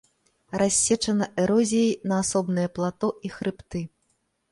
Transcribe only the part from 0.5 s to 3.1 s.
Рассечана эрозіяй на асобныя плато